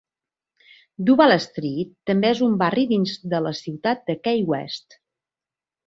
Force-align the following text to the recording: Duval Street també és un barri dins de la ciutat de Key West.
Duval 1.09 1.33
Street 1.43 1.93
també 2.11 2.31
és 2.37 2.43
un 2.47 2.57
barri 2.63 2.87
dins 2.95 3.17
de 3.35 3.45
la 3.49 3.55
ciutat 3.63 4.05
de 4.11 4.21
Key 4.27 4.47
West. 4.55 5.03